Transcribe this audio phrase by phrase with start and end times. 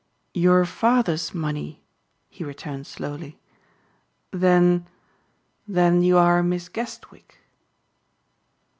[0.33, 1.83] "Your father's money,"
[2.27, 3.37] he returned slowly.
[4.31, 4.87] "Then
[5.67, 7.37] then you are Miss Guestwick?"